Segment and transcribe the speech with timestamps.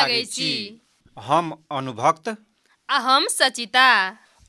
[0.00, 0.50] लागै छी
[1.16, 2.28] हम अनुभक्त।
[2.88, 3.88] आ हम सचिता।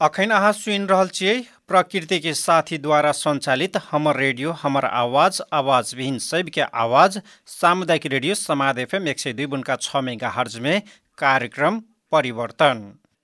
[0.02, 1.34] अखन अहाँ सुनि रहल छियै
[1.68, 8.36] प्रकृति के साथी द्वारा संचालित हमर रेडियो हमर आवाज आवाज विहीन सबके आवाज सामुदायिक रेडियो
[8.38, 10.82] समाद एफएम एक सय दुई बुनका छ मेगा हर्ज में
[11.18, 11.80] कार्यक्रम
[12.12, 12.82] परिवर्तन।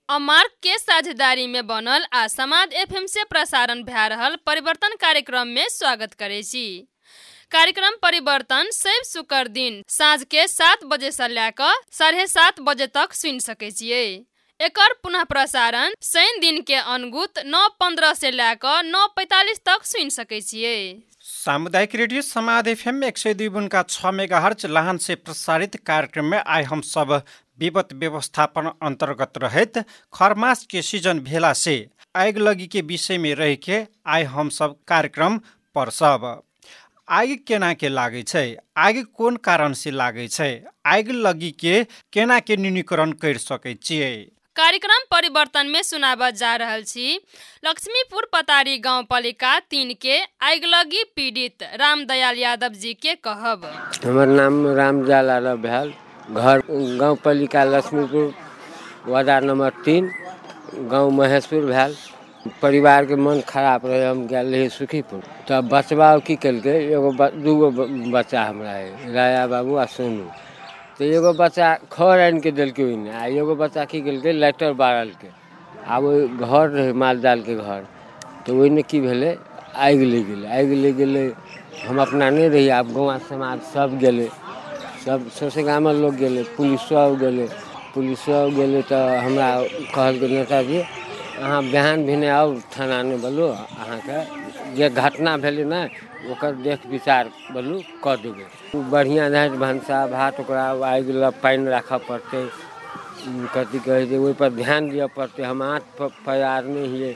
[0.08, 5.66] अमार्क के साझेदारी में बनल आ समाद एफएम से प्रसारण भए रहल परिवर्तन कार्यक्रम में
[5.70, 6.66] स्वागत करे छी।
[7.52, 13.12] कार्यक्रम परिवर्तन सैव शुक्र दिन साँझ के सात बजे से कऽ साढ़े सात बजे तक
[13.12, 13.70] सुनि सकै
[14.60, 20.10] एकर पुनः प्रसारण शनि दिन के अनुगुत नौ पंद्रह से कऽ नौ पैतालीस तक सुनि
[20.10, 20.40] सकै
[21.22, 26.24] सामुदायिक रेडियो समाद एफएम एक सय दुई बुनका छ मेगा हर्च लाहन से प्रसारित कार्यक्रम
[26.24, 27.12] में आइ हम सब
[27.58, 29.78] विपद व्यवस्थापन अंतर्गत रहत
[30.14, 31.78] खरमास के सीजन भेला से
[32.16, 33.80] आग लगी के विषय में रह के
[34.34, 35.38] हम सब कार्यक्रम
[35.76, 36.28] पर सब।
[37.08, 38.56] आगि केना के लागै छै?
[38.76, 40.48] आगि कोन कारण से लागै छै?
[40.86, 41.76] आगि लगी के
[42.12, 44.10] केना के न्यूनीकरण कर सकै छियै?
[44.56, 47.06] कार्यक्रम परिवर्तन में सुनाब जा रहल छी।
[47.64, 53.64] लक्ष्मीपुर पतारी गांव पालिका तीन के आगिलगी पीड़ित रामदयाल यादव जी के कहब।
[54.04, 55.92] हमर नाम रामजाल यादव भेल।
[56.34, 56.62] घर
[57.00, 58.34] गाँव पालिका लक्ष्मीपुर
[59.06, 60.12] वार्ड नंबर तीन
[60.92, 61.96] गाँव महेशपुर भेल।
[62.62, 66.76] परिवार के मन खराब रहे, हम गेल रही सुखीपुर। तब बचबा की केलकै?
[66.94, 67.10] एगो
[67.44, 67.70] दूगो
[68.10, 70.24] बच्चा हमरा है राया बाबू आ सोनू।
[70.98, 74.32] तो एगो बच्चा खर आन के देलकै आ एगो बच्चा की केलकै?
[74.32, 75.30] लाइटर बारलकै।
[75.86, 77.80] आब ओहि घर रहे माल जाल के घर।
[78.46, 79.36] तो ओहिने की भेलै?
[79.76, 81.26] आगि लग गए आगि लग गेलै,
[81.86, 84.28] हम अपना नहीं रही आब गाँव समाज सब गेलै।
[85.04, 87.48] सब सौसे गामक लोग गेलै, पुलिसो गेलै।
[87.94, 89.48] पुलिसो गेलै तऽ हमरा
[89.94, 90.78] कहलकै नेताजी
[91.38, 94.18] अहाँ बिहान भिने आउ थाना नहि बोलू, अहाँके
[94.76, 95.80] जे घटना भेलै ने,
[96.26, 98.46] ओकर देख विचार बोलू, कऽ देबै।
[98.90, 102.42] बढ़िआँ रहै भनसा भात ओकरा आगि लग पानि राखऽ पड़तै।
[103.54, 107.12] कथी कहै छै, ओहिपर ध्यान दिअ पड़तै, हम आँच प- पयार नहि हियै।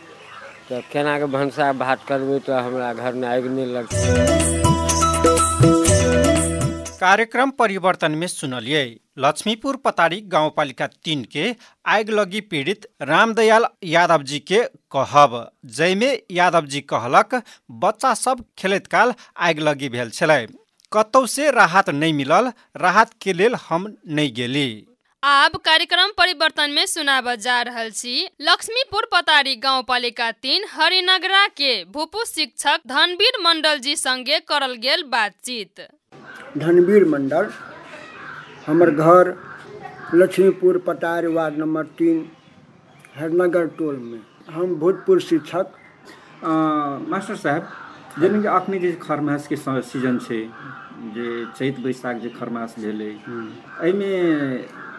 [0.69, 4.32] तऽ केनाके भनसा भात करबै तऽ हमरा घरमे आगि नहि लगतै।
[7.03, 8.83] कार्यक्रम परिवर्तन में सुनलिए।
[9.19, 11.45] लक्ष्मीपुर पतारी गाउँपालिका तीन के
[11.87, 14.61] आग लगी पीड़ित रामदयाल यादव जी के
[14.93, 15.35] कहब।
[15.69, 17.35] जैमे यादव जी कहलक
[17.83, 20.47] बच्चा सब खेलैत काल आग लगी भेल छलै।
[20.93, 24.69] कतौ से राहत नहीं मिलल राहत के लेल हम नहीं गेली।
[25.23, 31.73] आब कार्यक्रम परिवर्तन में सुनाब जा रहल छी। लक्ष्मीपुर पतारी गांव पालिका तीन हरिनगरा के
[31.87, 35.87] भूपू शिक्षक धनवीर मंडल जी संगे करल गेल बातचीत।
[36.59, 37.49] धनवीर मंडल
[38.67, 39.35] हमर घर
[40.15, 42.25] लक्ष्मीपुर पटार वार्ड नंबर तीन
[43.19, 44.21] हरनगर टोल में
[44.55, 45.73] हम भूतपूर्व शिक्षक।
[47.13, 47.69] मास्टर साहब
[48.21, 50.41] जेना अखनी जे खरमास के स- सीजन छै
[51.17, 54.11] जे चैत बैसाख जे खरमास भेलै एहिमे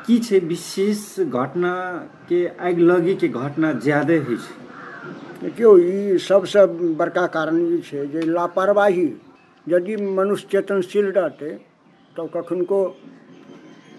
[0.08, 1.04] की छै विशेष
[1.42, 1.74] घटना
[2.30, 4.56] के आगि लगी के घटना ज्यादे होइ छै?
[5.44, 6.66] देखियौ ई सबसँ
[7.02, 9.08] बड़का कारण ई छै जे लापरवाही
[9.68, 11.50] यदि मनुष्य चेतनशील रहतै
[12.18, 12.96] तऽ कखनको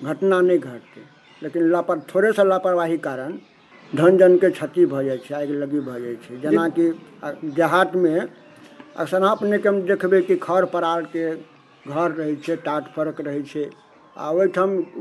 [0.05, 1.03] घटना नहीं घटतै।
[1.43, 3.39] लेकिन लापर, थोड़े सा लापरवाही कारण
[3.95, 8.21] धन जन के क्षति भऽ जाइ लगी भऽ जाइ छै। जेनाकि आ- देहातमे
[8.97, 11.37] अक्सर अपनेके हम देखबै कि खर परारके
[11.91, 13.71] घर रहै टाट फरक रहै
[14.19, 14.33] आ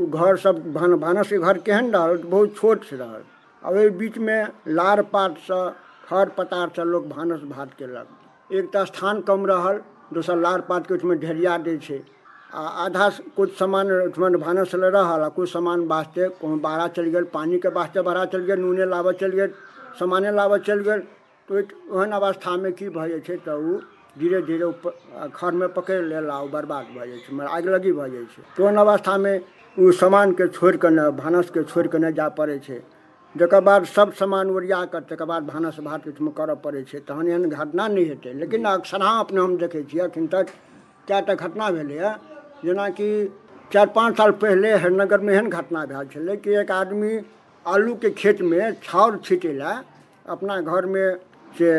[0.10, 3.24] घर सब भान भानसके घर केहन रहल, बहुत छोट से रहल।
[3.66, 5.76] आ ओहि बीचमे लार पातसँ
[6.06, 8.08] खर पतारसँ लोक भानस भात केलक।
[8.52, 9.82] एक स्थान कम रहल
[10.14, 12.00] दोसर लार पातके ओहिठमा ढेरिया दै छै।
[12.54, 17.12] आ आधा कुछ सामान ओहिठमा भानस लए रहल, आ कुछ सामान वास्ते कहूँ बाहर चलि
[17.12, 19.52] गेल पानिके वास्ते बाहर चलि गेल, नूने लाबऽ चलि गेल,
[20.00, 21.02] सामाने लाबऽ चलि गेल।
[21.50, 23.66] तऽ ओहि ओहन अवस्थामे की भऽ जाइ छै तऽ
[24.16, 24.72] धीरे धीरे
[25.34, 27.20] खरमे पकड़ि लेल, आ ओ बर्बाद भऽ जाइ
[27.50, 29.34] आगि लगी भऽ जाइ छै। तऽ ओहन अवस्थामे
[29.78, 32.60] ओ सामानके छोड़ि कऽ ने भानसके छोड़ि कऽ नहि जाय पड़ै
[33.36, 37.28] जकर बाद सब सामान ओरिया कऽ तकर बाद भानस भात ओहिठमा करऽ पड़ै छै। तहन
[37.28, 40.52] एहन घटना नहि हेतै। लेकिन अक्सर अपने हम देखै छियै एखन तक
[41.08, 42.12] कए टा घटना भेलैए।
[42.64, 43.08] जेनाकि
[43.72, 47.12] चारि पाँच साल पहिले हरिनगरमे एहन घटना भेल छलै कि एक आदमी
[47.66, 49.76] आलूके खेतमे छाउर छीटै लए
[50.30, 51.06] अपना घरमे
[51.56, 51.72] से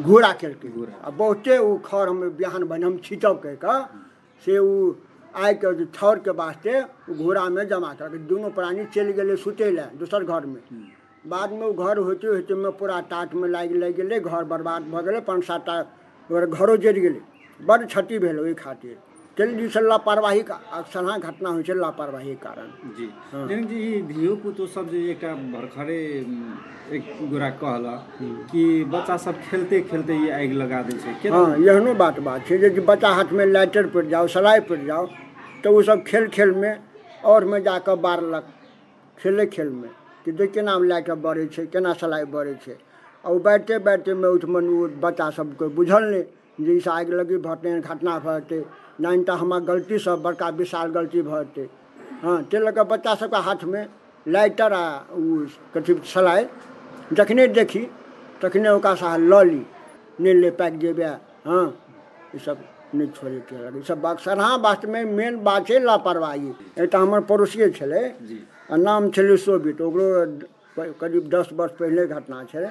[0.00, 0.68] घूरा केलकै।
[1.04, 3.78] आ बहुते ओ खर हम बिहान बनि हम छीटब कहि कऽ
[4.46, 4.72] से ओ
[5.36, 5.84] आइके जे
[6.18, 6.80] के वास्ते
[7.14, 10.60] घोड़ा में जमा कर दोनों प्राणी चलि गेलै सुतै लए दोसर घरमे
[11.24, 15.20] बादमे ओ घर होते होते में पूरा टाटमे लागि लागि गेलै घर बर्बाद भऽ गेलै
[15.28, 15.68] पाँच सात
[16.30, 17.20] घरो जरि गेलै
[17.60, 18.96] बड्ड क्षति भेल ओहि खातिर।
[19.36, 20.42] ताहि दिवसँ लापरवाही
[20.92, 23.06] सलाह घटना होइ छै लापरवाही कारण। जी।
[23.48, 25.98] जेना कि ई धियो पुतो सब जे एकटा भरखरे
[26.96, 27.94] एक गोरा कहला
[28.50, 28.62] कि
[28.94, 32.70] बच्चा सब खेलते खेलते ये आगि लगा दै छै। हाँ एहनो बात बात छै जे
[32.88, 35.06] बच्चा हाथमे लाइटर पड़ि जाओ सलाइ पड़ि जाओ
[35.66, 36.68] तऽ ओ सब खेल खेलमे
[37.26, 38.48] आओरमे जाकऽ बारलक
[39.18, 39.90] खेले खेल में।
[40.24, 42.54] कि देख केना लाइट बढ़ै छै, केना सलाइ बढ़ै
[43.24, 46.22] आ ओ बैठते बैठतेमे ओहिठमन ओ बच्चा सबके बुझल नहि।
[46.58, 48.60] जे ई आगि लगी भऽ घटना भऽ जेतै
[49.00, 51.66] नहि तऽ हमर गलतीसँ बड़का विशाल गलती भऽ जेतै
[52.22, 53.82] हँ ताहि लऽ कऽ बच्चा सबके हाथमे
[54.26, 54.84] लाइटर आ
[55.74, 55.98] कथी
[57.12, 57.82] जखने देखी,
[58.42, 59.62] तखने ओकरा सा ली
[60.20, 61.12] नहि ले पाकि जेबै
[61.46, 61.66] हँ
[62.36, 62.64] ईसब
[62.96, 66.48] नहि छोड़ैके लगे। ईसब अक्सर हाँ वास्तवमे मेन बात छै लापरवाही।
[66.78, 68.38] एकटा हमर पड़ोसिए जी।
[68.72, 70.06] आ नाम छे शोभित ओकरो
[71.00, 72.70] करीब दस वर्ष पहले घटना छलै।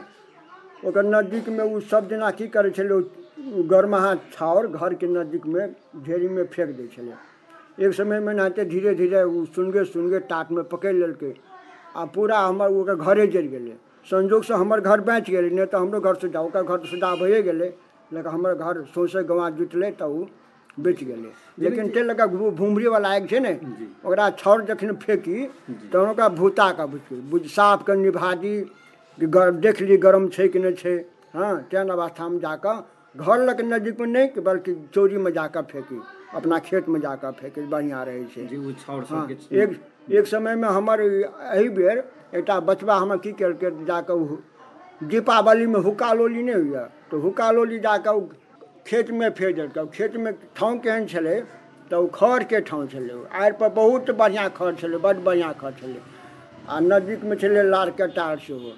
[0.85, 2.99] ओकर नजदीकमे ओ सब दिना की करै छलै
[4.67, 5.63] घर के नज़दीक में नजदीकमे
[6.05, 7.15] ढेरीमे फेंक दै छलै।
[7.79, 11.33] एक समयमे नाते धीरे धीरे ओ सुनगे सुनगे टाटमे पकड़ि लेलकै
[11.95, 13.75] आ पूरा हमर ओकर घरे जरि गेलै।
[14.07, 17.69] संजोगसँ हमर घर बाँचि गेलै नहीं तो हमरो घर सुधा ओकर घर सुधा भइए गेलै।
[18.13, 20.25] लेकिन हमर घर सौँसे गँवा जुटलै तऽ ओ
[20.77, 23.53] बचि गेलै। लेकिन ताहि लऽ कऽ भुमरीवला आगि छै ने
[24.39, 25.37] छाउर जखन फेंकी
[25.91, 28.55] तहन ओकरा भूता कऽ बुझी बुझ साफ़ कऽ निभा दी
[29.17, 29.27] कि
[29.59, 30.95] देख ली गरम छै कि नहि छै।
[31.35, 32.75] हँ तेहन अवस्थामे जाकऽ
[33.15, 35.99] घर लग नज़दीक में नहीं बल्कि चोरी में जाकर फेंकी।
[36.35, 38.23] अपना खेतमे जाकऽ फेंकी बढ़िआँ रहै
[39.11, 39.79] हाँ, एक
[40.11, 42.03] एक समयमे हमर एहि बेर
[42.35, 44.37] एक बचबा हमर की केलकै जाकऽ ओ
[45.03, 46.83] दीपावलीमे हुक्का लोली नहीं होइए।
[47.15, 48.19] तऽ हुक्का लोली जाकऽ
[48.87, 51.35] खेत में फेर देलकै खेत में ठाँव केहन छलै,
[51.91, 55.99] तऽ ओ खढ़के ठाँव छलै, ओ आड़िपर बहुत बढ़िआँ खढ़ छलै, बड्ड बढ़िआँ खढ़ छलै।
[56.67, 58.71] आ नजदीकमे छलै लारके टार सेहो,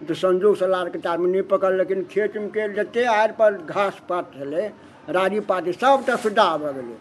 [0.00, 4.66] तऽ संजोगसँ लारके टारमे नहि पकड़ लेकिन खेतमे के जतेक आड़िपर घास पात छलै,
[5.10, 6.96] राड़ी पाती सभटा सुद्धा भऽ गेलै।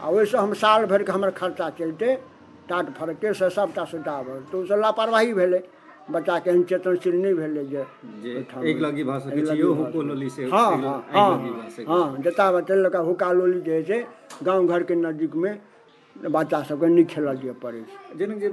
[0.00, 2.14] आ ओहिसँ हम साल भरिके हमर खर्चा चलितै
[2.68, 5.62] टाट फड़के से सभटा सुधा तऽ ओहिसँ लापरवाही भेलै।
[6.10, 7.82] बच्चाके एहन चेतनशील नहि भेलै जे
[8.70, 12.50] एक लगी भऽ सकै छै लगी हुक्को लोली से हाँ हाँ हाँ लगी हाँ जता
[12.52, 14.00] बतेलक हुक्का लोली जे छै
[14.44, 15.52] गाँव घरके नजदीकमे
[16.16, 18.48] बच्चा सबके नहि खेलल दिअ पड़ै छै। जेना जे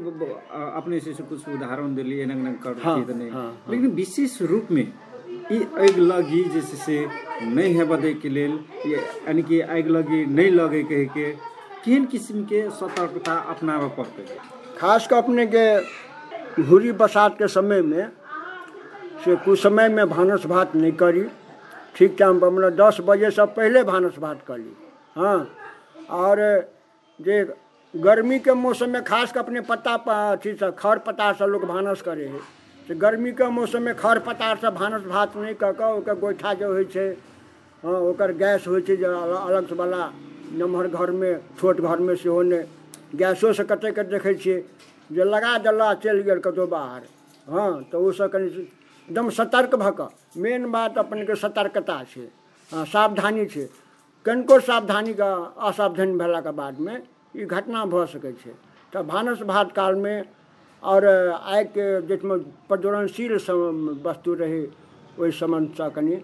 [0.79, 4.71] अपने से कुछ उदाहरण देली एना एना कर हाँ, तऽ नहीं। हाँ, लेकिन विशेष रूप
[4.71, 4.85] में
[5.51, 6.97] ई आगि लगी जे छै से
[7.55, 11.31] नहि हेबऽ दैके लेल ये- यानी कि आगि लगी नहीं लगे कहे के
[11.85, 14.25] केहन किस्म के सतर्कता अपनाबऽ पड़तै?
[14.77, 15.45] खास कऽ अपने
[16.59, 18.09] घूरी बसात के समय में
[19.25, 21.23] से कुछ समय में भानस भात नहीं करी।
[21.95, 24.73] ठीक टाइम पर मतलब दस बजे से पहले भानस भात कर। ली
[25.15, 25.37] हाँ।
[26.19, 26.39] और
[27.19, 27.43] जे
[27.93, 29.93] गर्मी के मौसम में खास कऽ अपने पत्ता
[30.31, 32.39] अथी से खर पत्ता से लोग भानस करे है।
[32.87, 36.53] से गर्मी के मौसम में खर पत्ता से भानस भात नहीं कऽ कऽ ओकर गोइठा
[37.83, 40.11] हाँ ओकर गैस अल- अलग से वाला
[40.59, 44.63] नमहर घरमे छोट घरमे सेहो नहि गैसोसँ कतेकके देखै छियै।
[45.09, 47.01] जे लगा देला चलि गेल कतहु बाहर।
[47.47, 52.27] हाँ तऽ ओसभ कनि एकदम सतर्क भऽ कऽ मेन बात अपनेके सतर्कता छै
[52.71, 53.67] हाँ सावधानी छै।
[54.25, 55.29] कनिको सावधानीके
[55.67, 56.95] असावधानी भेलाके बादमे
[57.35, 58.53] ई घटना भऽ सकै छै।
[58.93, 60.15] तऽ भानस भात कालमे
[60.83, 62.37] आओर आगिके जाहिमे
[62.69, 63.33] प्रज्वलनशील
[64.05, 64.61] वस्तु रहै
[65.19, 66.17] ओहि सम्बन्धसँ कनि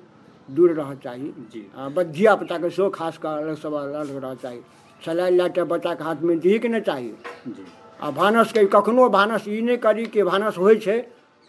[0.50, 1.30] दूर रहऽ चाही।
[1.76, 4.60] आ धिया पुताके सेहो खास कऽ अलग सब अलग रहऽ चाही।
[5.02, 7.12] सलाइ लए कऽ बच्चाके हाथमे दिहीके नहि चाही।
[7.48, 7.66] जी।
[8.02, 10.98] आ भानसके कखनो भानस ई नहि करी कि भानस होइ छै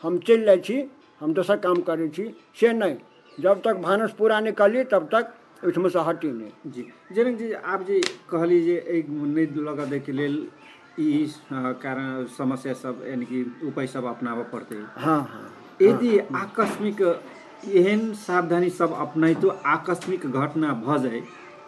[0.04, 0.76] हम चलि जाइ छी
[1.20, 2.24] हम दोसर काम करै छी
[2.60, 2.96] से नहि।
[3.38, 5.32] जब तक भानस पूरा नहि करी तब तक
[5.64, 10.36] ओहिठुमसँ हटी नहि। जी। जेना जे आप जे कहली जे एक नहि लगा दैके लेल
[11.00, 15.46] ई कारण समस्या सब यानी कि उपाय सब अपनाबऽ पड़तै। हाँ हाँ।
[15.82, 17.00] यदि आकस्मिक
[17.70, 21.20] एहन सावधानी सब अपनाइतो आकस्मिक घटना भऽ जाय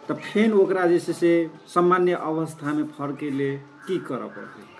[0.09, 1.31] तऽ फेन ओकरा जे छै से
[1.67, 4.74] सामान्य अवस्थामे फर्के लेल की करऽ पड़तै?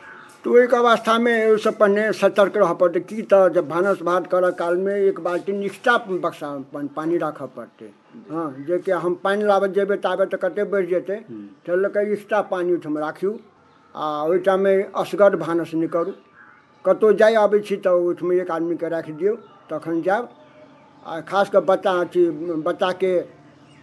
[0.45, 4.93] तऽ ओहिके अवस्थामे ओहिसँ पहिने सतर्क रहऽ पड़तै। की तऽ जब भानस भात करऽ कालमे
[5.03, 7.89] एक बाल्टी एक्स्ट्रा बक्सा पानि पानि राखऽ पड़तै।
[8.29, 11.17] हाँ जेकि हम पानी लाबऽ जेबै ताबे तऽ कतेक बढ़ि जेतै।
[11.67, 13.33] लऽ कऽ एक्स्ट्रा पानि ओहिठाम राखियौ।
[13.95, 16.11] आ ओहिठाममे असगर भानस नहि करू
[16.85, 19.35] कतहु जाय अबै छी तऽ ओहिठाम एक आदमीके राखि दियौ।
[19.69, 20.29] तखन जायब।
[21.05, 22.23] आ खास कऽ बच्चा अथी
[22.61, 23.11] बच्चाके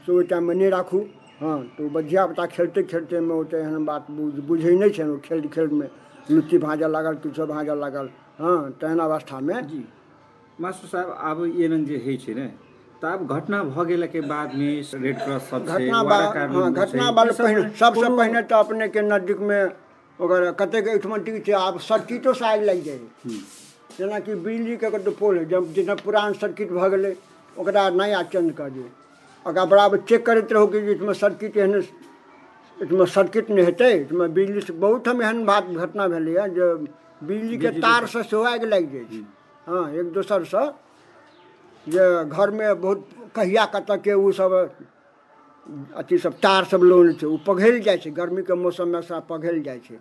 [0.07, 1.00] से ओहि टाइममे नहि राखू।
[1.40, 5.47] हँ तऽ ओ धिया पुता खेलते खेलतेमे ओते एहन बात बुझ- नहि छै ओ खेल
[5.49, 5.87] खेलमे
[6.31, 8.09] लुच्ची भाँजऽ लागल किछो भाँजऽ लागल
[8.41, 9.85] हँ तेहन अवस्थामे। जी।
[10.61, 12.47] मास्टर साहब आब एहन जे होइ छै ने
[13.02, 14.71] तऽ आब घटना भऽ गेलाके बादमे
[15.05, 19.61] रेड क्रॉस सब घटना बा हाँ घटना सब पहिने सबसँ पहिने तऽ अपनेके नजदीकमे
[20.19, 23.41] ओकर कतेक एहिठुमा टी छै आब सर्किटोसँ आगि लागि जाइ है
[23.99, 27.14] जेनाकि बिजलीके कतौ पोल है जब जेना पुरान सर्किट भऽ गेलै
[27.57, 28.88] ओकरा नया चेंज कऽ दियौ।
[29.47, 31.81] ओकरा बराबर चेक करैत रहू कि जे एहिठुमा सर्किट एहन
[32.83, 36.69] एहिठुमा सर्किट नहीं हेतै एहिठुमा बिजली बहुत ठाम एहन बात घटना भेलैए जे
[37.23, 39.23] बिजलीके तारसँ सेहो आगि लागि जाइ छै
[39.67, 40.65] हँ एक दोसरसँ
[41.87, 44.53] जे घरमे बहुत कहिया कतऽके ओसब
[45.97, 49.81] अथी सब तार सब लोन छै ओ पघैल जाइ छै गर्मीके मौसममे सब पघैल जाइ
[49.81, 49.99] छै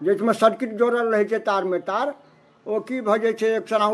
[0.00, 2.12] जाहिमे सर्किट जोड़ल रहै छै तारमे तार
[2.66, 3.88] ओ की भऽ जाइ छै एक सना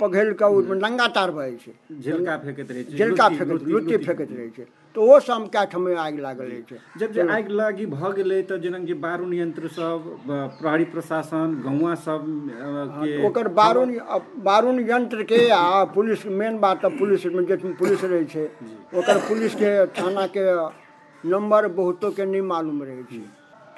[0.00, 3.96] पघैल कऽ ओहिमे नंगा तार भऽ जाइ छै झिलका फेंकैत रहै छै झिलका फेंकैत लुत्ती
[3.98, 7.54] फेंकैत रहै छै तऽ ओहो सब कए ठाम आगि लागल रहै छै। जब जे आगि
[7.54, 13.12] लागि भऽ गेलै तऽ जेना जे बारूण यंत्र सब प्रहरी प्रशासन गौवा सब अ, के
[13.26, 13.94] ओकर बारूण
[14.44, 18.46] बारूण यंत्रके आ पुलिस मेन बात तऽ पुलिसमे जे पुलिस रहै छै।
[18.94, 20.46] ओकर पुलिसके थानाके
[21.24, 23.22] नंबर बहुतोके नहि मालूम रहै छै।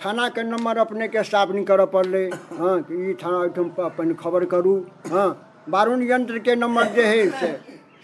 [0.04, 2.24] थानाके नंबर अपनेके स्टाफ नहीं करऽ पड़लै।
[2.60, 4.74] हँ कि ई थाना ओहिठाम अपन खबर करू।
[5.12, 5.26] हँ
[5.68, 7.50] बारूण यंत्रके नंबर जे है से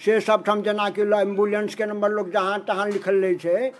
[0.00, 3.70] से सबठाम जेनाकि ल- एम्बुलेंसके नंबर लोग जहाँ तहाँ लिखल रहै छै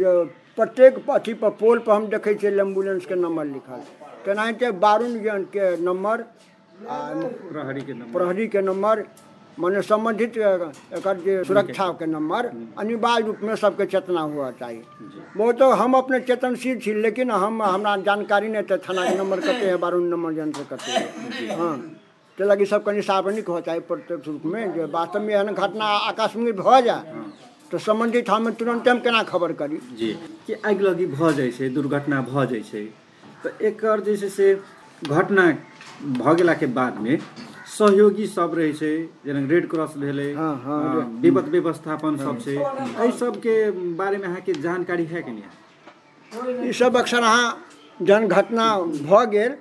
[0.00, 0.12] जे
[0.56, 3.82] प्रत्येक अथी पर पोल पर हम देखै छियै एम्बुलेंसके नंबर लिखल
[4.24, 6.24] तेनाहिते बारूण यंत्रके नंबर
[6.88, 6.96] आ
[7.52, 9.04] प्रहरी के नंबर। प्रहरीके नंबर
[9.58, 10.36] माने संबंधित
[10.96, 12.46] एकर जे सुरक्षाके नंबर
[12.82, 14.82] अनिवार्य रूपमे सबके चेतना हुआ चाहिए
[15.36, 19.66] वो तो हम अपने चेतनशील छी लेकिन हम हमरा जानकारी नहीं थाना के नंबर कते
[19.70, 21.74] है बारह नंबर यंत्र कते है। हाँ।
[22.40, 25.84] तो लगी सब कनी सार्वजनिक हो चाहिए प्रत्यक्ष रूप में जे वास्तव में एहन घटना
[26.10, 27.24] आकस्मिक भऽ जाए
[27.70, 29.78] तो संबंधित हम तुरंत हम केना खबर करी?
[29.96, 30.12] जी।
[30.46, 32.84] कि आगि लगी भऽ जाइ छै दुर्घटना भऽ जाइ छै।
[33.44, 34.48] तऽ एकर जे छै से
[35.08, 35.46] घटना
[36.16, 37.18] भऽ गेलाके बादमे
[37.76, 38.92] सहयोगी सब रहे छै
[39.26, 43.56] जेना रेड क्रॉस भेलै हाँ, हाँ, विपद व्यवस्थापन सब छै एहि सबके
[43.98, 46.68] बारेमे अहाँके जानकारी है कि नहि?
[46.68, 47.48] ई सब अक्सर अहाँ
[48.02, 49.56] जहन घटना भऽ गेल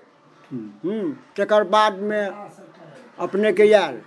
[0.51, 1.01] हूँ
[1.37, 2.21] तकर बादमे
[3.19, 3.99] अपनेके आयल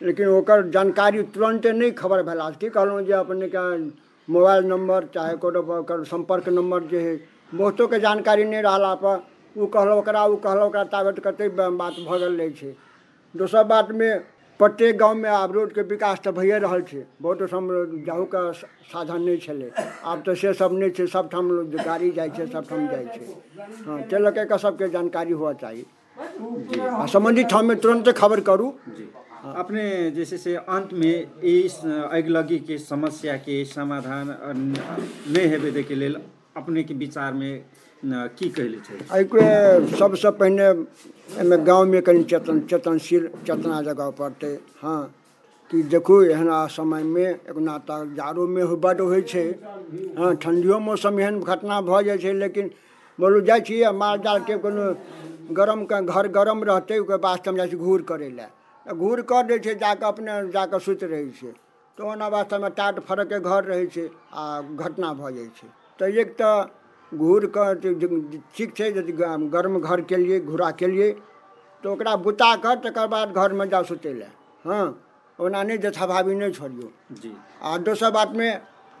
[0.00, 3.64] लेकिन ओकर जानकारी तुरंत नहीं खबर भला। की जे अपनेके
[4.28, 7.16] मोबाइल नंबर, चाहे ओकर संपर्क नंबर जे है
[7.54, 9.22] बहुतो के जानकारी नहीं रहला पर
[9.56, 11.20] ओ कहलक ओकरा ओ कहलक ओकरा, ताबत
[11.78, 12.74] बात भऽ गेल रहै छै।
[13.34, 14.10] दोसर बातमे,
[14.60, 17.68] प्रत्येक गाँवमे आब रोडके विकास तो भइए रहल छै। बहुत ठाम
[18.06, 18.42] जाहूके
[18.92, 19.70] साधन नहीं छलै।
[20.04, 23.24] आब तो से सब नहि छै। सबठाम लोग गाड़ी जाइ छै सबठाम जाइ छै।
[23.86, 25.84] हाँ लऽ कऽ सबके जानकारी हुआ चाही।
[26.20, 29.08] संबंधित ठाममे तुरंत खबर करू। जी।
[29.56, 31.12] अपने जैसे से अंतमे
[31.42, 34.26] इस अगिलगी के समस्या के समाधान
[35.32, 36.20] नहीं हेबे दैके लेल
[36.56, 37.52] अपनेके विचारमे
[38.04, 38.96] न, की कहले छै?
[39.16, 45.02] एहिके सबसँ पहिने एहिमे गाँवमे कनि चेतन चेतनशील चेतना जगह पड़ते। हाँ
[45.70, 49.46] कि देखू एहन आ समयमे एकना तऽ जाड़ोमे बड्ड होइ छै।
[50.18, 52.70] हाँ ठंडियो मौसम एहन घटना भऽ जाइ छै लेकिन
[53.20, 54.86] बोलू जाइ छियै माल जालके कोनो
[55.52, 58.48] गरम के घर गरम रहतै ओकर वास्ते हम जाइ छी घूर करै लए।
[58.86, 61.52] घूर कर दै छै जाकऽ अपने जाकऽ सुति रहै छै।
[61.98, 64.44] तऽ ओना वास्तेमे टाट फरकके घर रहै छै आ
[64.84, 66.54] घटना भऽ जाइ छै। तऽ एक तऽ
[67.12, 67.46] घूर
[67.84, 71.10] जे- ठीक छै यदि ग- गर्म घर केलिए घूरा केलिए
[71.84, 74.30] तऽ ओकरा बुता कर तकर बाद घरमे जाउ सुतै लए।
[74.64, 74.86] हाँ
[75.38, 78.48] ओना नहि जथाभावी नहि छोड़ियौ। जी। आ दोसर बातमे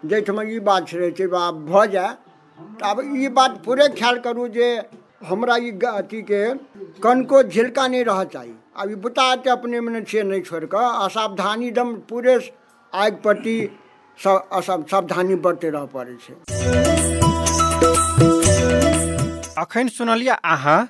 [0.02, 1.26] जाहिठाम ई बात रहै छै
[1.66, 2.16] भऽ जाए
[2.90, 4.68] आब ई बात पूरे ख्याल करू जे
[5.28, 6.42] हमरा ई अथीके
[7.02, 8.52] कनको झिलका नहीं रह चाही।
[8.82, 12.38] आब ई बुता तऽ अपने मने छियै नहीं छोड़ि कऽ असावधानी एकदम पूरे
[12.92, 13.56] आगि प्रति
[14.18, 16.34] स- असब सावधानी बरते रह पड़ै छै।
[19.62, 20.80] अखन सुनलिए अहाँ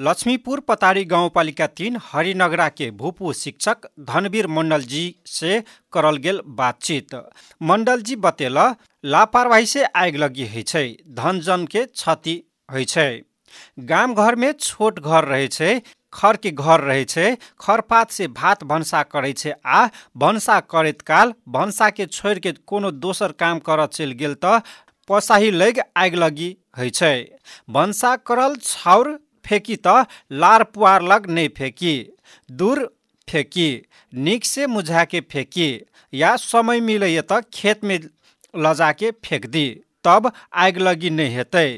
[0.00, 5.60] लक्ष्मीपुर पतारी गाउँपालिका तीन हरिनगरा के भूपू शिक्षक धनवीर मंडल जी से
[5.92, 7.14] करल गेल बातचीत।
[7.60, 8.58] मंडल जी बतेल
[9.04, 13.22] लापरवाही से आगि लगी होइ छै धन जन के क्षति होइ छै।
[13.84, 15.80] गाम घर में छोट घर रहे छै
[16.12, 19.86] खर के घर रहे छै खरपात से भात भनसा करे छै आ
[20.18, 22.06] भनसा करैत काल भनसा के
[22.38, 24.60] के कोनो दोसर काम करऽ चलि गेल तऽ
[25.08, 27.16] पसाही लग आगि लगी होइ छै।
[27.70, 30.06] भनसा करल छाउर फेकी त
[30.42, 31.94] लार पुवार लग नै फेकी
[32.52, 32.82] दूर
[33.28, 33.68] फेकी
[34.12, 35.68] निकसे मुझाके फेकी
[36.12, 37.98] या समय मिलैए त खेतमे
[38.54, 39.66] लजाके फेकदी
[40.04, 40.30] तब
[40.64, 41.68] आग लगी नै हेतै।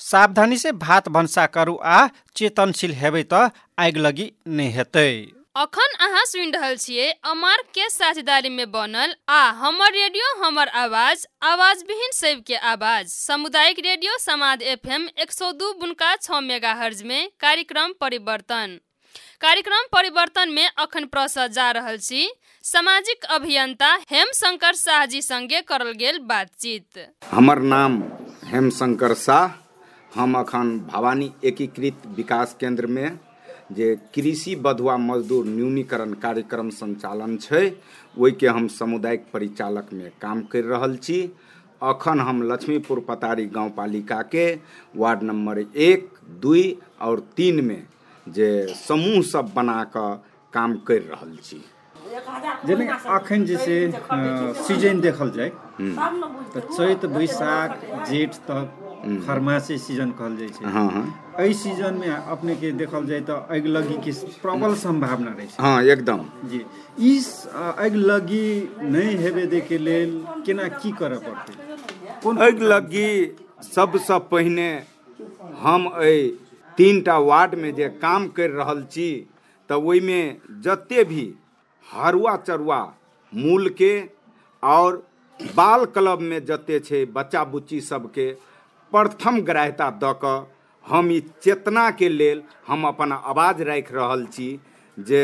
[0.00, 1.98] सावधानीसे भात भन्सा करू आ
[2.36, 3.42] चेतनशील हेबै त
[3.78, 4.26] आग लगी
[4.58, 5.10] नै हेतै।
[5.56, 11.26] अखन अहाँ सुनि रहल छियै अमर के साझेदारी में बनल आ हमर रेडियो हमर आवाज
[11.42, 16.72] आवाज विहीन सब के आवाज। सामुदायिक रेडियो समाद एफएम एक सौ दू बुनका छ मेगा
[16.74, 18.78] हर्ज में कार्यक्रम परिवर्तन।
[19.40, 22.26] कार्यक्रम परिवर्तन में अखन प्रसर जा रहल छी।
[22.64, 28.02] सामाजिक अभियंता हेम शंकर शाह जी संगे करल गेल बातचीत। हमर नाम
[28.46, 33.06] हेमशंकर शाह। हम अखन भवानी एकीकृत विकास केंद्रमे
[33.70, 37.64] जे कृषि बधुआ मजदूर न्यूनीकरण कार्यक्रम संचालन छै
[38.16, 41.18] ओहिके हम सामुदायिक परिचालकमे काम करि रहल छी।
[41.82, 44.46] अखन हम लक्ष्मीपुर पतारी गांवपालिकाके
[44.96, 46.08] वार्ड नंबर एक
[46.42, 46.66] दुई
[47.02, 47.80] और तीनमे
[48.26, 50.14] जे समूह सब बना कऽ
[50.52, 51.60] काम करि रहल छी।
[52.66, 53.78] जेना अखन जे छै
[54.62, 55.50] सीज़न देखल जाय
[56.54, 58.83] तऽ चैत बैसाख जेठ तक
[59.26, 64.12] खरमासे सीज़न कहल जाइ छै। एहि सीज़न में अपने के देखल जाए तो अगिलगी के
[64.42, 66.60] प्रबल संभावना रहे छै। हाँ एकदम। जी।
[67.10, 68.48] इस अगिलगी
[68.82, 70.10] नहीं हेबे दे के लेल
[70.46, 71.54] केना की करऽ पड़तै?
[72.22, 73.10] कोन आगि लगी
[73.64, 74.70] सबसँ पहिने
[75.62, 76.28] हम एहि
[76.78, 79.10] तीन टा वार्डमे जे काम करि रहल छी
[79.70, 80.22] तऽ ओहिमे
[80.64, 81.26] जते भी
[81.86, 82.80] हरुआ चरुआ
[83.32, 83.92] मूलके
[84.62, 85.02] आओर
[85.40, 88.26] बाल क्लबमे जते छै बच्चा बुच्ची सबके
[88.94, 90.42] प्रथम ग्राह्यता दऽ कऽ
[90.84, 94.48] हम ई चेतनाके लेल हम अपन आवाज़ राखि रहल छी
[94.96, 95.22] जे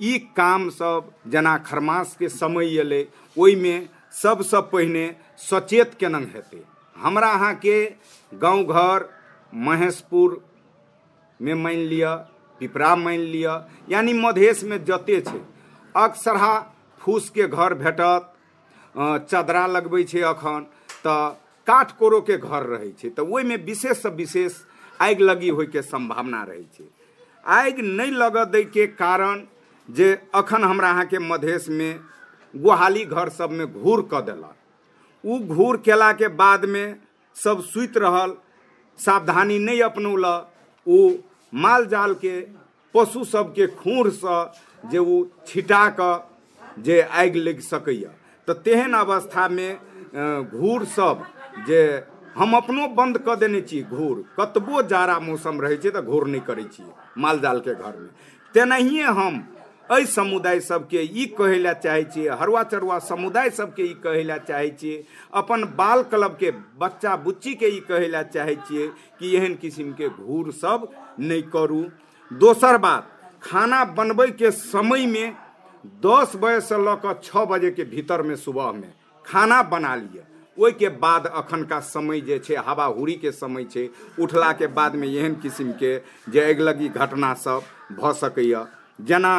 [0.00, 3.04] ई काम सब जेना खरमासके समय अयलै
[3.36, 3.76] ओहिमे
[4.22, 5.04] सबसँ पहिने
[5.40, 6.62] सचेत केना हेतै।
[6.96, 7.84] हमरा अहाँके
[8.32, 9.08] गाँव घर
[9.52, 12.14] महेशपुरमे मानि लिअ,
[12.60, 13.52] पिपरा मानि लिअ,
[13.90, 15.40] यानी मधेशमे जते छै,
[15.94, 16.54] अक्सरहा
[17.00, 18.32] फूसके घर भेटत
[19.30, 20.60] चदरा लगबै छै अखन,
[21.04, 24.52] तऽ काठ कोरोके घर रहै छै, तऽ ओहिमे विशेषसँ विशेष
[25.00, 26.64] आगि लगी होइके सम्भावना रहै
[27.46, 29.42] आगि नहि लगऽ दैके कारण
[29.88, 31.92] जे अखन हमरा अहाँके मधेशमे
[32.54, 34.54] गोहाली घर सबमे घूर कऽ देलक।
[35.24, 36.84] ओ घूर केलाके बादमे
[37.36, 38.34] सब सुति रहल,
[38.98, 40.98] सावधानी नहि अपनौलक ओ
[41.52, 42.40] माल जालके
[42.94, 44.38] पशु सबके खूरसँ
[44.84, 48.10] जे ओ छिटा कऽ जे आगि लागि सकैए।
[48.48, 49.68] तऽ तेहन अवस्थामे
[50.54, 51.24] घूर सब
[51.58, 51.80] जे
[52.36, 56.40] हम अपनो बंद कऽ देने छी घूर। कतबो जाड़ा मौसम रहै छै तऽ घूर नहि
[56.46, 58.08] करै छियै माल जालके घरमे।
[58.54, 59.42] तेनाहिए हम
[59.92, 64.38] एहि समुदाय सबके ई कहै लए चाहै छियै हरुआ चरुआ समुदाय सबके ई कहै लए
[64.48, 64.94] चाहै
[65.34, 70.88] अपन बाल क्लबके बच्चा बुच्चीके ई कहै लए चाहै छियै कि एहन किसिमके घूर सब
[71.20, 71.82] नहि करू।
[72.30, 73.10] दोसर बात,
[73.42, 75.26] खाना बनबैके समयमे
[76.02, 78.90] दस बजेसँ लऽ कऽ छओ बजेके भीतरमे सुबहमे
[79.24, 80.24] खाना बना लिअ।
[80.56, 83.88] ओहिके बाद अखनका समय जे छै, हवा हुरीके समय छै
[84.20, 85.92] उठलाके बादमे एहन किसिमके
[86.28, 87.62] जे अगिलगी घटना सब
[87.92, 88.64] भऽ सकैए
[89.00, 89.34] जेना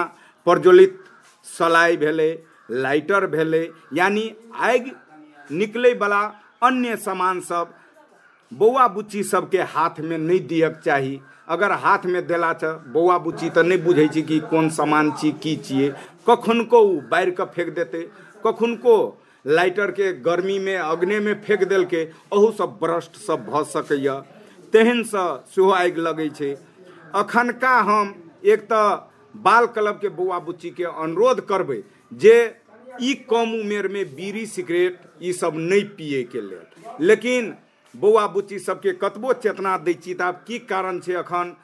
[0.48, 1.00] प्रज्वलित
[1.46, 2.32] सलाइ भेलै,
[2.72, 4.26] लाइटर भेलै, यानी
[4.62, 4.92] आगि
[5.50, 6.22] निकलैवला
[6.64, 7.74] अन्य सामान सब
[8.52, 13.78] बौआ बुच्ची सबके हाथमे नहि दियक चाही। अगर हाथमे देला छ बौआ बुच्ची तऽ नहि
[13.78, 15.90] बुझै कि कोन सामान छी, की छियै।
[16.28, 18.04] कखनको ओ कऽ फेंक देतै,
[18.46, 18.96] कखनको
[19.46, 22.04] लाइटरके गर्मीमे अग्नेमे फेंक देलकै,
[22.34, 24.16] अहू सब ब्रस्ट सब भऽ सकैए
[24.74, 26.56] तेहनसँ सेहो आगि लगै छै।
[27.16, 28.14] अखनका हम
[28.46, 28.88] एक तऽ
[29.36, 31.78] बाल क्लब क्लबके बौआ बुच्चीके अनुरोध करबै
[32.12, 32.36] जे
[33.02, 37.54] ई कम उमेरमे बीड़ी सिगरेट ई सब नहि पियैके लेल। लेकिन
[37.96, 41.56] बौआ बुच्ची सबके कतबो चेतना दै छी की कारण छै अखन?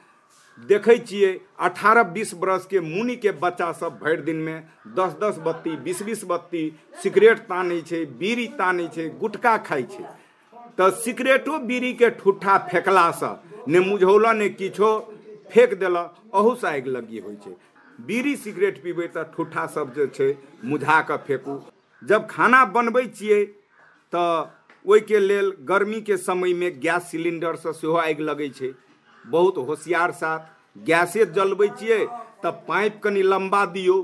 [0.62, 4.56] देखै छियै, अठारह बीस बरसके मुनिके बच्चा सब भरि दिनमे
[4.98, 6.62] दस दस बत्ती, बीस बीस बत्ती
[7.02, 10.04] सिगरेट तानै छै, बीड़ी तानै छै, गुटखा खाइ छै।
[10.78, 11.58] तऽ सिगरेटो
[12.20, 13.32] ठुट्ठा फेकलासँ
[13.68, 14.90] ने मुझौलऽ ने किछो
[15.50, 17.54] फेक देलक अहूसँ आगि लगी छै।
[17.98, 20.30] बीड़ी सिगरेट पीबै तऽ ठुट्ठा सब जे छै,
[20.64, 21.58] मुझा कऽ फेकू।
[22.02, 23.40] जब खाना बनबै छियै,
[24.12, 24.30] तऽ
[24.84, 28.72] ओहिके लेल गर्मीके समयमे गैस सिलेंडरसँ सेहो आगि लगै छै।
[29.26, 30.32] बहुत होशियार सा।
[30.76, 32.00] गैसे जलबै छियै
[32.42, 33.96] तऽ पाइप कनि लंबा दियो।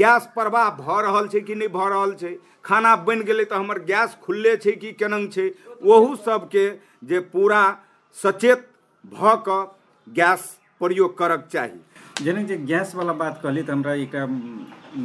[0.00, 2.32] गैस प्रवाह भ रहल छै कि नहीं भऽ रहल छै?
[2.64, 5.46] खाना बन गेलै तऽ हमर गैस खुलले छै कि केना छै?
[5.86, 6.64] ओहू सबके
[7.04, 7.62] जे पूरा
[8.16, 8.66] सचेत
[9.04, 9.60] भ कऽ
[10.06, 10.46] गैस
[10.80, 11.78] प्रयोग करक चाही।
[12.24, 14.24] जेना जे गैस वाला बात कहली तऽ हमरा एकटा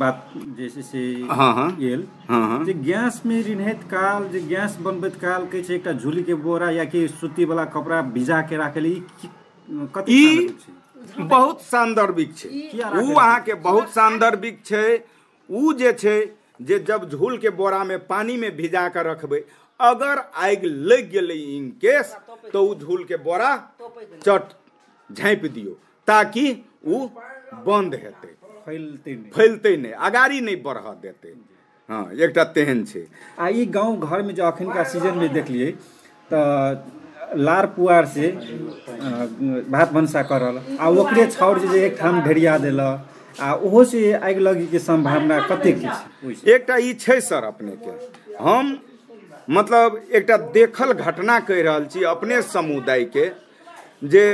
[0.01, 1.01] बात जे छै से
[1.31, 5.61] हाँ, हाँ। गेल। हाँ, हाँ। जे गैस में रिन्हैत काल जे गैस बनबैत काल कहै
[5.63, 9.29] छै एकटा झूली के बोरा या कि सूती वाला कपड़ा भिजा के राखे ई की-
[9.95, 11.23] कतेक ई सामग्री छै?
[11.33, 12.49] बहुत सान्दर्भिक छै।
[12.83, 14.87] अहाँके बहुत सान्दर्भिक छै।
[15.79, 16.17] जे छै
[16.67, 19.43] जे जब झूल के बोरा में पानी में भिजा के रखबै
[19.79, 22.15] अगर आगि लग गेलै इन केस
[22.53, 23.49] तो झूल के बोरा
[24.25, 24.53] चट
[25.09, 25.73] झाँपि दियौ
[26.07, 26.45] ताकि
[26.85, 27.07] ऊ
[27.67, 28.31] बंद हेतै।
[28.65, 31.33] फैलते नहीं। फैलतै नहि अगाड़ी नहि बढ़ऽ देतै।
[31.89, 33.03] हाँ एकटा तेहन छै।
[33.39, 35.71] आ ई गाँव घर में जो अखनका सीज़न में देखलिए
[36.31, 38.27] तऽ लार पुआर से
[39.73, 44.39] भात भनसा करल आ ओकरे छाउर जे एक ठाम ढेरिया देलक आ ओहो से आगि
[44.39, 46.05] लगी के संभावना कतेक के छै?
[46.25, 46.51] ओहिसे?
[46.55, 47.91] एकटा ई छै सर अपनेके
[48.43, 48.77] हम
[49.57, 53.25] मतलब एकटा देखल घटना कहि रहल छी अपने समुदायके
[54.13, 54.25] जे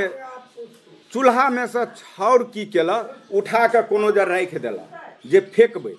[1.12, 5.94] चूल्हामे सँ छाउर की केलक उठा कऽ कोनो जे राखि देलक जे फेकबै।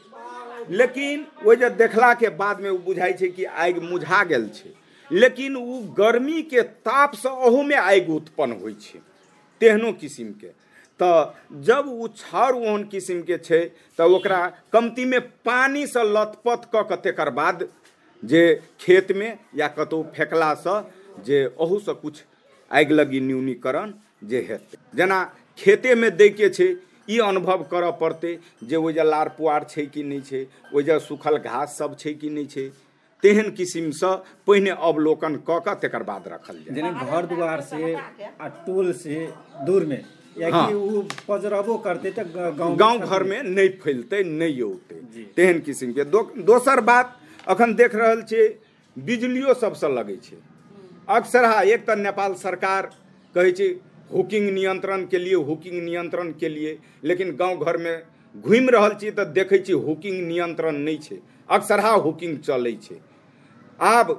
[0.71, 4.73] लेकिन ओहि जे देखलाके बादमे ओ बुझाइ छै कि आगि मुझा गेल छै।
[5.11, 8.99] लेकिन ओ गर्मीके तापसँ ओहूमे आगि उत्पन्न छै,
[9.61, 10.47] तेहनो किसिमके।
[10.99, 13.61] तऽ जब ओ छाउर ओहन किसिमके छै,
[13.99, 14.41] तऽ ओकरा
[14.73, 17.67] कमतीमे पानिसँ लथपथ कऽ कऽ तकर बाद
[18.23, 18.43] जे
[18.79, 20.77] खेतमे या कतहु फेकलासँ
[21.25, 22.25] जे ओहूसँ किछु
[22.71, 23.91] आगि लगी न्यूनीकरण
[24.29, 25.19] जे हेतै जेना
[25.59, 26.67] खेतेमे दैके छै
[27.09, 28.33] ई अनुभव करऽ पड़तै
[28.63, 30.41] जे ओहिजे लार पुआर छै कि नहि छै
[30.73, 32.65] ओहिजे सूखल घास सब छै कि नहि छै
[33.23, 34.11] तेहन किसिमसँ
[34.47, 39.19] पहिने अवलोकन कऽ कऽ तकर बाद रखल जाय। जेना घर दुआर से आ टोल से
[39.67, 40.01] दूर में
[40.39, 44.95] या हाँ। कि उ पजरबो करते तो गाँव गाँव घर में नहीं फैलते नहीं औते।
[45.37, 47.15] तेहन किस्म के दो, दोसर बात
[47.47, 48.47] अखन देख रहल छियै
[48.97, 50.37] बिजलियो सबसँ लगै छै।
[51.09, 52.89] अक्सर हा एक तऽ नेपाल सरकार
[53.35, 53.69] कहै छै
[54.13, 57.95] हुकिंग नियंत्रण के लिए हुकिंग नियंत्रण के लिए। लेकिन गाँव घर में
[58.35, 61.17] घुमि रहल छी तऽ देखै छी हुकिंग नियंत्रण नहि छै।
[61.49, 62.99] अक्सरहा हुकिंग चलै छै।
[63.79, 64.11] आब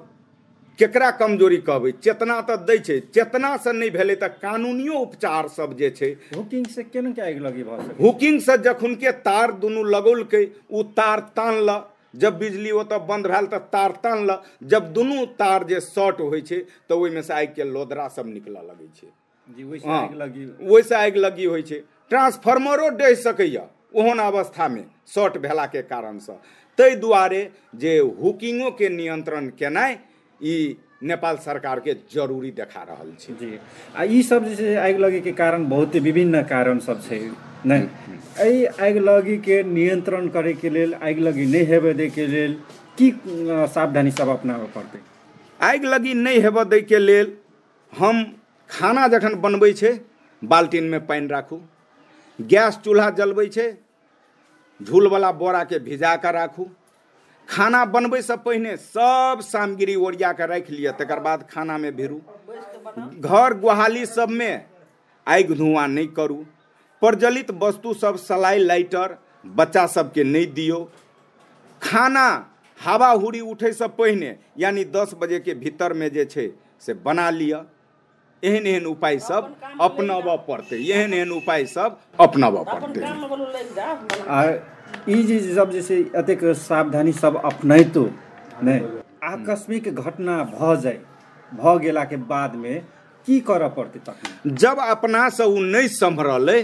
[0.78, 1.90] केकरा कमज़ोरी कहबै?
[2.04, 6.83] चेतना तऽ दै छै। चेतनासँ नहि भेलै तऽ कानूनियो उपचार सब जे छै हुकिंग से
[6.85, 11.20] केना के आगि लगी भऽ सकै हुकिंग से जखन के तार दुनू लगौलकै उ तार
[11.37, 11.70] तानल।
[12.22, 14.37] जब बिजली ओतऽ बंद भेल तऽ तार तानल।
[14.72, 18.62] जब दुनू तार जे शॉर्ट होइ छै तऽ ओहिमे से आगि के लोदरा सब निकलऽ
[18.64, 21.78] लगै छै। हाँ, ओहिसँ आगि लगी होइ छै।
[22.11, 24.83] ट्रांसफार्मरो डहि सकैए ओहन अवस्थामे
[25.14, 26.37] शॉर्ट भेलाके कारणसँ।
[26.78, 27.42] ताहि दुआरे
[27.74, 29.96] जे हुकिंगोके नियंत्रण केनाइ
[30.40, 30.54] ई
[31.02, 33.59] नेपाल सरकारके ज़रूरी देखा रहल छै। जी।
[33.96, 37.20] आ ई सब जे छै आगि लगी के कारण बहुत विभिन्न कारण सब छै
[37.66, 37.88] नहि
[38.40, 42.57] एहि आगि लगी के नियंत्रण करे के लेल आगि लगी नहि हेबे दै के लेल
[42.98, 43.11] की
[43.74, 44.98] सावधानी सब अपनाबऽ पड़तै?
[45.61, 47.33] आगि लगी नहि हेबऽ दैके लेल
[47.92, 48.24] हम
[48.70, 49.98] खाना जखन बनबै छै,
[50.42, 51.61] बाल्टीनमे पानि राखू।
[52.38, 53.66] गैस चूल्हा जलबै छै,
[54.81, 56.66] झूलवला बोराके भिजा कऽ राखू।
[57.48, 62.20] खाना बनबैसँ पहिने सब सामग्री ओरिया कऽ राखि लिअ, तकर बाद खानामे भिरू।
[63.20, 64.50] घर गुहाली सबमे
[65.27, 66.37] आगि धुआँ नहि करू।
[67.03, 70.81] प्रज्वलित वस्तु सब, सलाई, लाइटर, बच्चा सबके नहि दियौ।
[71.83, 72.27] खाना
[72.81, 76.48] हवा हुरी उठैसँ पहिने, यानी दस बजेके भीतरमे जे छै,
[76.81, 77.62] से बना लिअ।
[78.42, 83.01] एहन एहन उपाय सब अपनाबऽ पड़तै एहन एहन उपाय सब अपनाबऽ पड़तै।
[84.29, 84.42] आ
[85.09, 88.05] ई जे सब जे छै एतेक सावधानी सब अपनैतो
[88.62, 88.81] नहि?
[89.25, 90.99] आकस्मिक घटना भऽ जाय
[91.53, 92.75] भऽ गेलाके बादमे
[93.27, 94.55] की करऽ पड़तै तखन?
[94.55, 96.61] जब अपनासँ ओ नहि सम्हरलै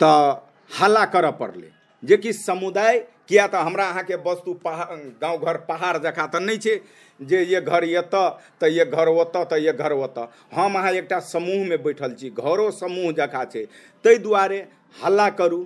[0.00, 0.34] तऽ
[0.70, 1.70] हल्ला करऽ पड़लै।
[2.02, 6.80] जेकि समुदाय किया तऽ हमरा अहाँके वस्तु पहाड़ गाँव घर पहाड़ जकाँ तऽ नहि छै।
[7.20, 8.28] जे ये घर एतऽ
[8.60, 12.70] तऽ ये घर ओतऽ, तऽ ये घर ओतऽ। हम अहाँ एकटा समूहमे बैठल छी, घरो
[12.70, 13.64] समूह जकाँ छै।
[14.04, 14.58] ताहि दुआरे
[15.02, 15.60] हल्ला करू,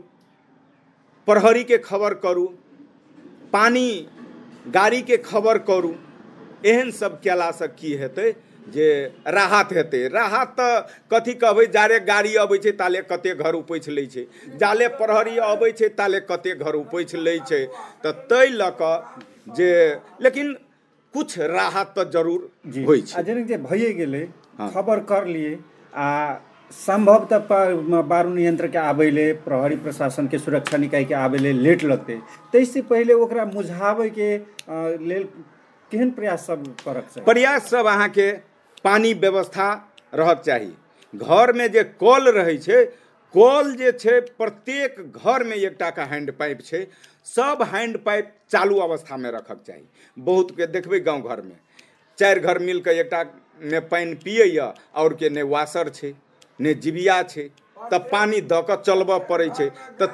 [1.29, 2.47] प्रहरीके खबर करू,
[3.53, 3.89] पानी
[4.69, 5.95] गाड़ीके खबर करू,
[6.67, 8.33] एहन सब कयलासँ की हेतै?
[8.75, 8.89] जे
[9.37, 10.73] राहत हेतै। राहत तऽ
[11.13, 14.25] कथी कहबै जारे गाड़ी अबै छै ताले कते घर उपैछ लै छै।
[14.61, 17.63] जाले प्रहरी अबै छै ताले कते घर उपैछ लै छै।
[18.05, 19.71] तऽ ताहि लऽ कऽ जे
[20.21, 20.53] लेकिन
[21.15, 22.51] कुछ राहत तऽ जरूर
[22.85, 24.27] होइ छै। जेना जे भइए गेलै।
[24.75, 25.51] खबर कर लिए
[25.97, 26.09] आ
[26.71, 31.53] संभवतः प- बारू नियंत्रण के आबै ले प्रहरी प्रशासन के सुरक्षा निकाय के आबै ले
[31.59, 32.17] लेट लगतै।
[32.53, 34.77] ताहिसँ पहिले ओकरा मुझाबै के अ,
[35.11, 35.25] लेल
[35.91, 38.27] केहन प्रयास सब करक प्रयास सब अहाँके
[38.85, 39.69] पानी व्यवस्था
[40.15, 40.73] रहक चाही।
[41.15, 42.57] घरमे जे कल रहै
[43.35, 46.87] कल जे छै, प्रत्येक घरमे एकटा के हैंड पाइप छै।
[47.27, 49.85] सब हैंड पाइप चालू अवस्थामे रखक चाहिए चाही।
[50.17, 51.55] बहुतके देखबै गाँव घरमे।
[52.19, 53.23] चारि घर मिल कऽ एकटा
[53.63, 56.15] ने पानि पियैए आओर के ने वाशर छै,
[56.61, 57.49] ने जिबिया छै।
[57.91, 59.49] तऽ पानि दऽ कऽ चलबऽ पड़ै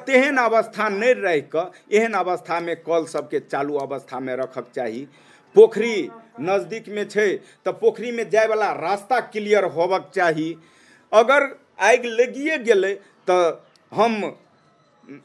[0.07, 5.07] तेहन अवस्था नहि रहि कऽ एहन अवस्थामे कल सबके चालू अवस्थामे रखक चाही।
[5.55, 5.97] पोखरी
[6.41, 7.29] नज़दीक में नजदीकमे छै
[7.65, 10.49] तऽ पोखरीमे जायवला रास्ता क्लियर होबक चाही।
[11.13, 11.47] अगर
[11.81, 12.95] आगि लगिए गेलै
[13.29, 13.53] तऽ
[13.93, 14.21] हम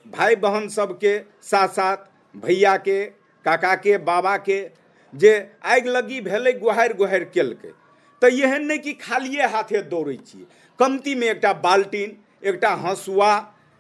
[0.08, 1.98] भाई बहन सबके साथ साथ
[2.36, 3.04] भैयाके,
[3.46, 4.60] काकाके, बाबाके,
[5.14, 5.34] जे
[5.66, 7.72] आगि लगी भेलै गुहारि गुहारि केलकै।
[8.22, 10.46] तऽ एहन नहि कि खालिए हाथे दौड़ै छियै।
[10.80, 13.32] कमतीमे एकटा बाल्टीन, एकटा हँसुआ,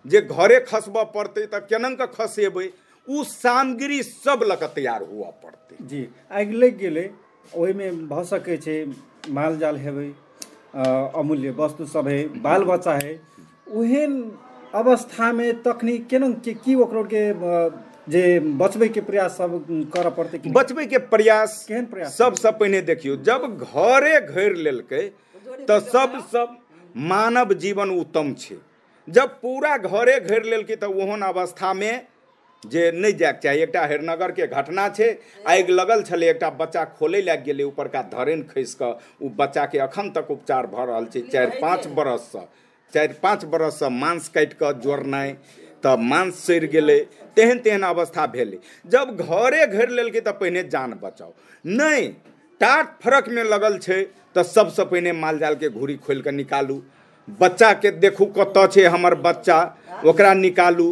[0.05, 2.67] जे घरे खसबऽ पड़तै तऽ केना कऽ खसेबै?
[3.25, 7.05] सामग्री सब कऽ तैयार हुअ पड़तै। जी आगि लागि गेलै
[7.57, 8.75] ओहिमे भऽ सकै छै
[9.37, 10.83] माल जाल हेबै अ,
[11.21, 13.13] अमूल्य वस्तु सब है बाल बच्चा है।
[13.75, 14.11] ओहन
[14.75, 17.23] अवस्थामे तखनी केना के की ओकरो के
[18.13, 18.21] जे
[18.59, 19.51] बचबैके प्रयास सब
[19.95, 22.15] करऽ पड़तै कि बचबैके प्रयास केहन प्रयास?
[22.17, 25.01] सबसँ पहिने देखियौ जब घरे घेर लेलकै
[25.67, 26.57] तऽ सब सब
[27.09, 28.55] मानव जीवन उत्तम छै।
[29.07, 31.91] जब पूरा घरे घेर लेलकै तऽ ओहन अवस्थामे
[32.63, 35.07] जे नहि जायके चाही एकटा हेरनगरके घटना छै
[35.47, 38.91] आगि लगल छलै एकटा बच्चा खोलै लए गेलै ऊपरका धरेन खसि कऽ
[39.21, 42.43] ओ बच्चाके एखन तक उपचार भऽ रहल छै चारि पाँच बरससँ
[42.93, 45.33] चारि पाँच बरससँ मांस काटि कऽ जोड़नाइ
[45.83, 46.99] तऽ मांस सड़ि गेलै
[47.37, 51.31] तेहन तेहन अवस्था भेलै। जब घरे घेर लेलकै तऽ पहिने जान बचाउ।
[51.65, 52.07] नहि
[52.61, 54.03] टाट फरक में लगल छै
[54.35, 56.81] तऽ सबसँ पहिने मालजालके घूरी खोलि कऽ निकालू।
[57.39, 59.57] बच्चाके देखू कतऽ छै हमर बच्चा
[60.05, 60.87] ओकरा निकालू।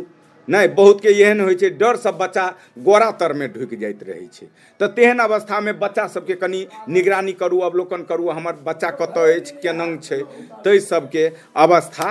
[0.48, 2.46] नहि बहुतके एहन होइ छै डरसँ बच्चा
[2.80, 4.48] गोरा तरमे ढुकि जाइत रहै छै।
[4.80, 10.00] तऽ तेहन अवस्थामे बच्चा सबके कनि निगरानी करू अवलोकन करू हमर बच्चा कतऽ अछि केनंग
[10.02, 10.22] छै।
[10.66, 11.26] ताहि सबके
[11.58, 12.08] अवस्था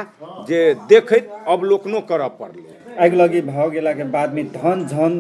[0.49, 2.65] जे देखैत अवलोकनो करऽ पड़लै।
[2.99, 5.19] आगि लगी भऽ गेलाके बादमे धन झन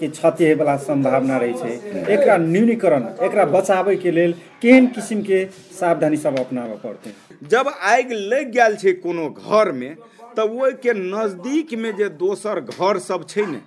[0.00, 1.72] के क्षति होयवला सम्भावना रहै छै।
[2.14, 5.44] एकरा न्यूनीकरण एकरा बचाबैके लेल केहन किसिमके
[5.80, 7.10] सावधानी सब अपनाबऽ पड़तै?
[7.50, 9.90] जब आगि लागि गेल छै कोनो घरमे
[10.38, 13.58] तऽ ओहिके नजदीकमे जे दोसर घर सब छै ने,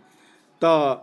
[0.62, 0.96] तऽ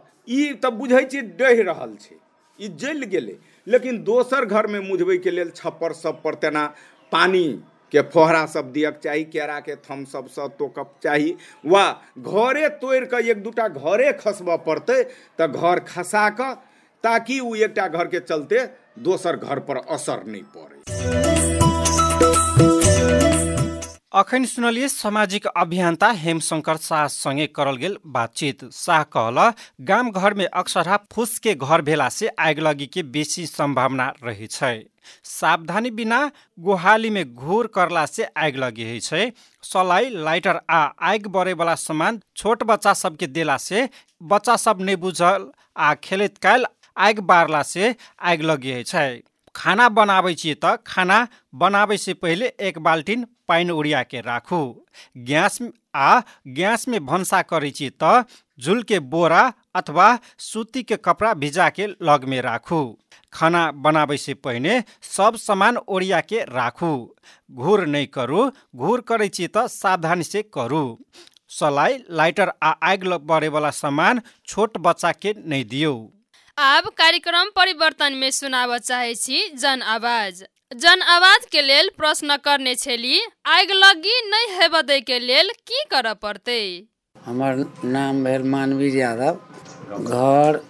[1.39, 2.17] डहि रहल छै।
[2.59, 3.35] ई जलि गेलै।
[3.67, 6.65] लेकिन दोसर घर में घरमे मुझबैके लेल छप्पर सब पर तेना
[7.13, 7.45] पानी
[7.93, 11.35] के फोहरा सब दियक चाही, केराके थम सबसँ तोकब चाही।
[11.67, 11.85] वा
[12.19, 15.03] घरे तोड़ि कऽ एक दूटा घरे खसबऽ पड़तै,
[15.39, 16.55] तऽ घर खसा कऽ
[17.05, 18.67] ताकि ओ एकटा घरके चलते
[18.99, 21.28] दोसर घर पर असर नहि पड़ै।
[24.13, 29.39] अखन सुनलिए सामाजिक अभियन्ता हेमशंकर शाहसँगै करल गेल बातचीत। शाह कहल
[29.85, 34.49] गाम घरमे अक्सरहा फुसके घर भेला से आगि लगी के बेसी संभावना रहै
[35.25, 36.21] सावधानी बिना
[36.59, 39.31] गोहालीमे घूर करला से आगि लगी होइ छै।
[39.65, 43.89] सलाई लाइटर आ आगि बढेवला सामान छोट बच्चा सबके देला से
[44.25, 46.67] बच्चा सब नहि बुझल आ खेलैत काल
[46.97, 49.11] आगि बारला से आगि लगी होइ छै।
[49.59, 51.19] खाना बनाबै छियै तऽ खाना
[51.63, 54.61] बनाबै से पहिले एक बाल्टिन पानि उड़िया के राखू।
[55.29, 55.59] ग्यास
[55.97, 56.11] आ
[56.57, 58.23] ग्यासमे भनसा करै छियै तऽ
[58.59, 59.43] झुलके बोरा
[59.75, 60.09] अथवा
[60.41, 62.81] सूतीके कपड़ा भिजा के लगमे राखू।
[63.33, 66.93] खाना बनाबै से पहिने सब सामान ओरिया के राखू।
[67.51, 68.45] घूर नहि करू
[68.77, 70.85] घूर करै छियै तऽ सावधानी से करू।
[71.51, 75.95] सलाई लाइटर आ आगि बढेवला सामान छोट बच्चा के नहि दियौ।
[76.59, 79.13] आब कार्यक्रम परिवर्तन में सुनाब चाहे
[79.57, 80.43] जन आवाज।
[80.75, 84.75] जन आवाज के लेल प्रश्न करने छली आगि लगी नहीं हेब
[85.07, 86.63] के लेल की करऽ पड़तै?
[87.17, 90.61] हमर नाम भेल मानवीर यादव घर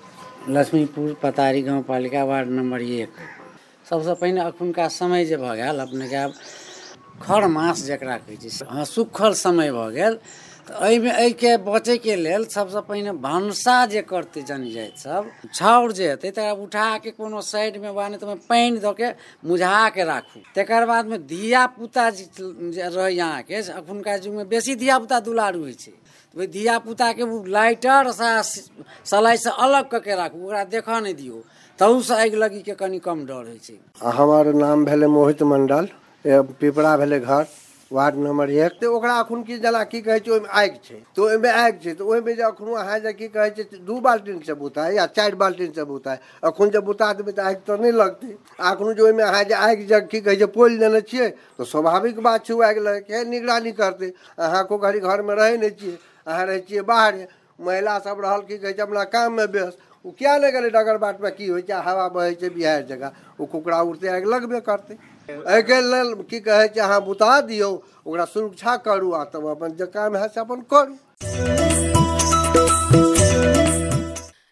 [0.49, 3.15] लक्ष्मीपुर पतारी गाँव पालिका वार्ड नंबर एक।
[3.91, 6.35] सबसँ पहिने अखुनका समय जे भऽ गेल आब
[7.23, 8.37] खर मास जकरा कहै
[9.37, 10.19] समय गेल।
[10.69, 16.31] तऽ एहिमे एहिके बचैके लेल सबसँ पहिने भनसा जे करतै जनजाति सब छाउर जे हेतै
[16.31, 19.09] तकरा उठाके कोनो साइडमे वा नहि तऽ पानि दऽ के
[19.49, 22.25] मुझा के राखू। तकर बादमे धिया पुता जे
[22.87, 25.93] रहै अहाँके अखुनका युगमे बेसी धिया पुता दुलारू होइ छै।
[26.37, 31.41] ओहि धिया पुताके ओ लाइटर सलाइसँ अलग कऽ के राखू ओकरा देखऽ नहि दियौ।
[31.79, 33.79] तहूसँ आगि लगीके कनि कम डर होइ छै।
[34.13, 35.89] हमर नाम भेलै मोहित मंडल
[36.61, 37.45] पिपरा भेलै घर।
[37.91, 41.23] वार्ड नंबर एक तो ओकरा अखन की जेना की कहै छै, ओहिमे आगि छै। तऽ
[41.25, 45.07] ओहिमे आगि छै जे अखनो अहाँ जे की कहै छै, दू बाल्टीन से बुताय, या
[45.09, 49.03] चारि बाल्टीन से बुताय। अखन जे बुता देबै तऽ आगि तऽ नहि लगतै। अखनो जे
[49.03, 52.61] ओहिमे अहाँ जे आगि की कहै छै, पोलि देने छियै तऽ स्वाभाविक बात छै, ओ
[52.61, 55.97] आगि लगैके निगरानी करतै। अहाँ को घड़ी घरमे रहै नहि छियै,
[56.27, 57.27] अहाँ रहै बाहरे।
[57.59, 61.31] महिला सब रहल की कहै छै अपना काममे व्यस्त। ओ क्या नहि गेलै डगर बाटमे
[61.31, 63.11] की होइ छै हवा बहे छै बिहार जगह?
[63.41, 64.95] ओ कुकड़ा उड़ते, आगि लगबे करतै।
[65.29, 67.71] एहिके लेल की कहै छै, अहाँ बुता दियौ,
[68.07, 70.95] ओकरा सुरक्षा करू, आ तब अपन जे काम है से अपन करू।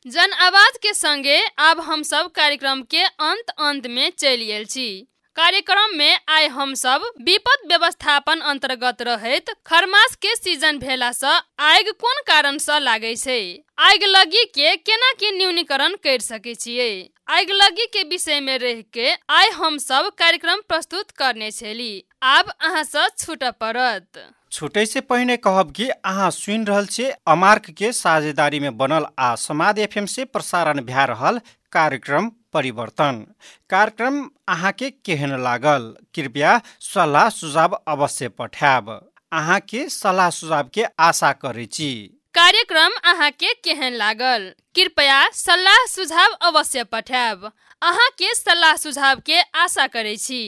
[0.07, 4.89] जन आवाज़ के संगे आब हम सब कार्यक्रम के अंत अंत में चलि छी।
[5.37, 11.93] कार्यक्रम में आइ हम सब विपद व्यवस्थापन अंतर्गत रहैत खरमास के सीजन भेला सँ आगि
[12.01, 13.41] कोन कारण सँ लागै छै?
[13.79, 16.89] आगि लगी के केना के न्यूनीकरण कर सके छियै?
[17.29, 22.53] आगि लगी के विषय में रह के आइ हम सब कार्यक्रम प्रस्तुत करने छली। आब
[22.61, 27.93] अहाँ सँ छूट पड़त। छुटै से पहिने कहब कि अहाँ सुनि रहल छियै अमार्क के
[27.93, 31.41] साझेदारी में बनल आ समाद एफएम से प्रसारण भए रहल
[31.73, 33.25] कार्यक्रम। परिवर्तन।
[33.71, 35.95] कार्यक्रम अहाँके केहन लागल?
[36.15, 38.91] कृपया सलाह सुझाव अवश्य पठायब।
[39.33, 41.93] अहाँके सलाह सुझाव के आशा करै छी।
[42.35, 44.53] कार्यक्रम अहाँ के केहन लागल?
[44.77, 47.45] कृपया सलाह सुझाव अवश्य पठायब।
[47.83, 50.43] अहाँ के सलाह सुझाव के आशा करै छी।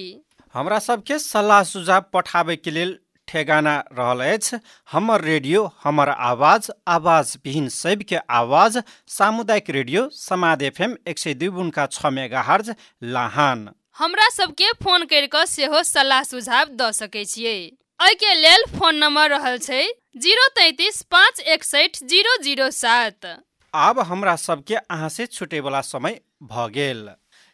[0.54, 7.36] हमरा सबके सलाह सुझाव पठाबे के लेल ठेगाना रहल अछि हमर रेडियो हमर आवाज आवाज
[7.44, 12.74] विहीन सबके आवाज सामुदायिक रेडियो समाद एफएम एक सय दुई बुनका छ मेगा हर्ज
[13.14, 17.58] लाहान। हमरा सबके फोन करि कऽ सेहो सलाह सुझाव दऽ सकै छियै।
[18.00, 19.82] एहिके लेल फोन नंबर रहल छै
[20.18, 23.26] जीरो तैतीस पाँच एकसठि जीरो जीरो सात।
[23.74, 27.02] आब हमरा सबके अहाँ से छुटे वाला समय भ गेल।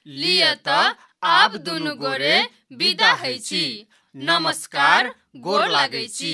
[0.06, 2.36] लिय त आब दुनु गोरे
[2.74, 3.64] विदा है छी।
[4.14, 6.32] नमस्कार गोर लागै छी